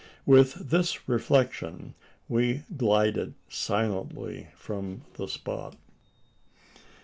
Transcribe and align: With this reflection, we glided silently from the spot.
With 0.25 0.55
this 0.71 1.07
reflection, 1.07 1.93
we 2.27 2.63
glided 2.75 3.35
silently 3.49 4.47
from 4.55 5.03
the 5.13 5.27
spot. 5.27 5.75